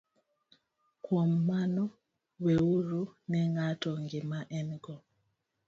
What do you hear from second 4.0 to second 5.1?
gima en- go,